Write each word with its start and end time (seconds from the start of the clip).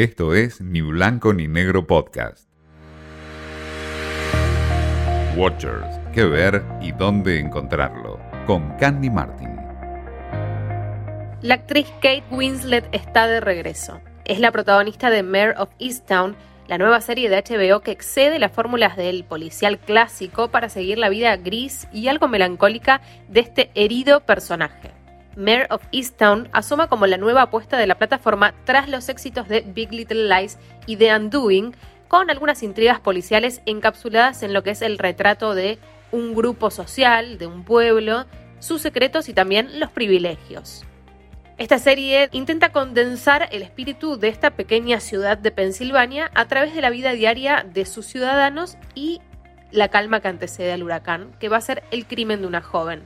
Esto 0.00 0.32
es 0.32 0.62
Ni 0.62 0.80
Blanco 0.80 1.34
ni 1.34 1.46
Negro 1.46 1.86
Podcast. 1.86 2.48
Watchers, 5.36 6.00
qué 6.14 6.24
ver 6.24 6.64
y 6.80 6.92
dónde 6.92 7.38
encontrarlo. 7.38 8.18
Con 8.46 8.78
Candy 8.78 9.10
Martin. 9.10 9.54
La 11.42 11.56
actriz 11.56 11.86
Kate 11.96 12.24
Winslet 12.30 12.88
está 12.92 13.26
de 13.26 13.40
regreso. 13.40 14.00
Es 14.24 14.40
la 14.40 14.50
protagonista 14.52 15.10
de 15.10 15.22
Mayor 15.22 15.56
of 15.58 15.68
Easttown, 15.78 16.34
la 16.66 16.78
nueva 16.78 17.02
serie 17.02 17.28
de 17.28 17.36
HBO 17.36 17.80
que 17.80 17.90
excede 17.90 18.38
las 18.38 18.52
fórmulas 18.52 18.96
del 18.96 19.24
policial 19.24 19.78
clásico 19.78 20.50
para 20.50 20.70
seguir 20.70 20.96
la 20.96 21.10
vida 21.10 21.36
gris 21.36 21.88
y 21.92 22.08
algo 22.08 22.26
melancólica 22.26 23.02
de 23.28 23.40
este 23.40 23.70
herido 23.74 24.20
personaje. 24.20 24.99
Mayor 25.36 25.66
of 25.70 25.82
Easttown 25.92 26.48
asoma 26.52 26.88
como 26.88 27.06
la 27.06 27.16
nueva 27.16 27.42
apuesta 27.42 27.76
de 27.78 27.86
la 27.86 27.96
plataforma 27.96 28.54
tras 28.64 28.88
los 28.88 29.08
éxitos 29.08 29.48
de 29.48 29.60
Big 29.60 29.92
Little 29.92 30.28
Lies 30.28 30.58
y 30.86 30.96
The 30.96 31.14
Undoing, 31.14 31.74
con 32.08 32.30
algunas 32.30 32.62
intrigas 32.62 33.00
policiales 33.00 33.62
encapsuladas 33.66 34.42
en 34.42 34.52
lo 34.52 34.62
que 34.62 34.70
es 34.70 34.82
el 34.82 34.98
retrato 34.98 35.54
de 35.54 35.78
un 36.12 36.34
grupo 36.34 36.70
social, 36.70 37.38
de 37.38 37.46
un 37.46 37.64
pueblo, 37.64 38.26
sus 38.58 38.82
secretos 38.82 39.28
y 39.28 39.32
también 39.32 39.78
los 39.78 39.90
privilegios. 39.90 40.84
Esta 41.56 41.78
serie 41.78 42.28
intenta 42.32 42.72
condensar 42.72 43.48
el 43.52 43.62
espíritu 43.62 44.16
de 44.16 44.28
esta 44.28 44.50
pequeña 44.52 44.98
ciudad 44.98 45.36
de 45.36 45.50
Pensilvania 45.50 46.30
a 46.34 46.46
través 46.46 46.74
de 46.74 46.80
la 46.80 46.90
vida 46.90 47.12
diaria 47.12 47.66
de 47.70 47.84
sus 47.84 48.06
ciudadanos 48.06 48.78
y 48.94 49.20
la 49.70 49.88
calma 49.88 50.20
que 50.20 50.28
antecede 50.28 50.72
al 50.72 50.82
huracán, 50.82 51.32
que 51.38 51.48
va 51.48 51.58
a 51.58 51.60
ser 51.60 51.84
el 51.90 52.06
crimen 52.06 52.40
de 52.40 52.46
una 52.46 52.62
joven. 52.62 53.04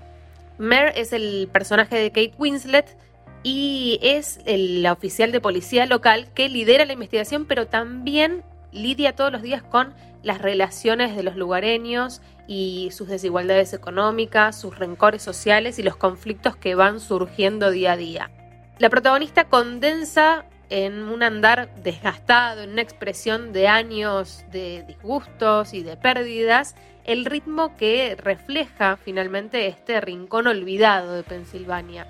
Mare 0.58 1.00
es 1.00 1.12
el 1.12 1.48
personaje 1.52 1.96
de 1.96 2.10
Kate 2.10 2.34
Winslet 2.38 2.96
y 3.42 3.98
es 4.02 4.40
la 4.46 4.92
oficial 4.92 5.32
de 5.32 5.40
policía 5.40 5.86
local 5.86 6.28
que 6.34 6.48
lidera 6.48 6.84
la 6.84 6.92
investigación, 6.94 7.44
pero 7.44 7.66
también 7.66 8.42
lidia 8.72 9.14
todos 9.14 9.32
los 9.32 9.42
días 9.42 9.62
con 9.62 9.94
las 10.22 10.40
relaciones 10.40 11.14
de 11.16 11.22
los 11.22 11.36
lugareños 11.36 12.22
y 12.46 12.88
sus 12.92 13.08
desigualdades 13.08 13.72
económicas, 13.72 14.58
sus 14.58 14.78
rencores 14.78 15.22
sociales 15.22 15.78
y 15.78 15.82
los 15.82 15.96
conflictos 15.96 16.56
que 16.56 16.74
van 16.74 17.00
surgiendo 17.00 17.70
día 17.70 17.92
a 17.92 17.96
día. 17.96 18.30
La 18.78 18.90
protagonista 18.90 19.44
condensa 19.44 20.46
en 20.70 21.02
un 21.04 21.22
andar 21.22 21.72
desgastado, 21.82 22.62
en 22.62 22.70
una 22.70 22.82
expresión 22.82 23.52
de 23.52 23.68
años 23.68 24.44
de 24.50 24.82
disgustos 24.88 25.74
y 25.74 25.82
de 25.82 25.96
pérdidas, 25.96 26.74
el 27.04 27.24
ritmo 27.24 27.76
que 27.76 28.16
refleja 28.16 28.96
finalmente 28.96 29.66
este 29.66 30.00
rincón 30.00 30.46
olvidado 30.46 31.14
de 31.14 31.22
Pensilvania. 31.22 32.06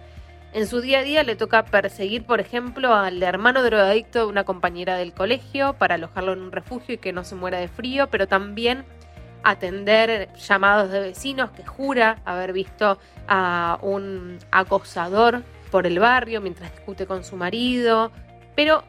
En 0.53 0.69
su 0.69 0.81
día 0.81 1.01
a 1.01 1.03
día 1.03 1.25
le 1.25 1.35
toca 1.35 1.65
perseguir, 1.65 2.25
por 2.25 2.39
ejemplo, 2.39 2.95
al 2.95 3.21
hermano 3.23 3.65
drogadicto 3.65 4.21
de 4.21 4.27
una 4.27 4.45
compañera 4.45 4.97
del 4.97 5.13
colegio 5.13 5.73
para 5.75 5.97
alojarlo 5.97 6.33
en 6.33 6.43
un 6.43 6.53
refugio 6.53 6.95
y 6.95 6.99
que 6.99 7.13
no 7.13 7.25
se 7.25 7.35
muera 7.35 7.59
de 7.59 7.67
frío, 7.67 8.09
pero 8.09 8.29
también 8.29 8.85
atender 9.43 10.33
llamados 10.35 10.91
de 10.91 11.01
vecinos 11.01 11.51
que 11.51 11.67
jura 11.67 12.23
haber 12.25 12.53
visto 12.53 12.99
a 13.27 13.79
un 13.83 14.39
acosador 14.53 15.43
por 15.73 15.89
el 15.89 15.99
barrio 15.99 16.41
mientras 16.41 16.73
discute 16.73 17.05
con 17.05 17.25
su 17.25 17.37
marido, 17.37 18.13
pero 18.55 18.85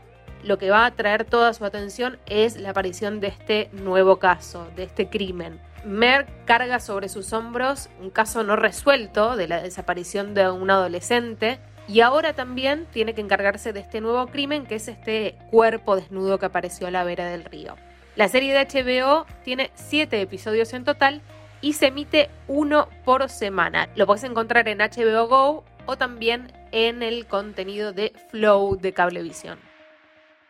lo 0.46 0.58
que 0.58 0.70
va 0.70 0.84
a 0.84 0.88
atraer 0.88 1.26
toda 1.26 1.54
su 1.54 1.66
atención 1.66 2.20
es 2.28 2.58
la 2.58 2.70
aparición 2.70 3.20
de 3.20 3.28
este 3.28 3.70
nuevo 3.74 4.20
caso, 4.20 4.70
de 4.76 4.84
este 4.84 5.10
crimen. 5.10 5.60
Mer 5.84 6.28
carga 6.46 6.80
sobre 6.80 7.10
sus 7.10 7.34
hombros 7.34 7.90
un 8.00 8.10
caso 8.10 8.44
no 8.44 8.56
resuelto 8.56 9.36
de 9.36 9.48
la 9.48 9.62
desaparición 9.62 10.34
de 10.34 10.50
un 10.50 10.70
adolescente 10.70 11.60
y 11.88 12.02
ahora 12.02 12.34
también 12.34 12.88
tiene 12.92 13.14
que 13.14 13.22
encargarse 13.22 13.74
de 13.74 13.80
este 13.80 14.02
nuevo 14.02 14.28
crimen 14.28 14.66
que 14.66 14.76
es 14.76 14.88
este 14.88 15.36
cuerpo 15.52 15.96
desnudo 15.96 16.40
que 16.40 16.46
apareció 16.46 16.88
a 16.88 16.92
la 16.92 17.04
vera 17.04 17.26
del 17.26 17.44
río. 17.44 17.76
La 18.16 18.28
serie 18.28 18.54
de 18.54 18.66
HBO 18.66 19.26
tiene 19.44 19.72
siete 19.74 20.22
episodios 20.22 20.74
en 20.74 20.86
total 20.86 21.22
y 21.62 21.74
se 21.74 21.88
emite 21.88 22.30
uno 22.48 22.88
por 23.04 23.30
semana. 23.30 23.90
Lo 23.96 24.06
puedes 24.06 24.24
encontrar 24.24 24.68
en 24.68 24.80
HBO 24.80 25.28
Go 25.28 25.64
o 25.86 25.98
también 25.98 26.52
en 26.72 27.04
el 27.04 27.26
contenido 27.28 27.94
de 27.94 28.14
Flow 28.30 28.78
de 28.78 28.94
Cablevisión. 28.94 29.60